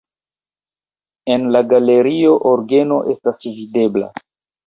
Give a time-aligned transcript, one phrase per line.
[1.33, 4.09] En la galerio orgeno estas videbla.